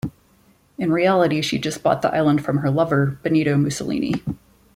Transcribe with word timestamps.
In 0.79 0.91
reality, 0.91 1.43
she 1.43 1.59
just 1.59 1.83
bought 1.83 2.01
the 2.01 2.11
island 2.11 2.43
from 2.43 2.57
her 2.57 2.71
lover, 2.71 3.19
Benito 3.21 3.55
Mussolini. 3.55 4.23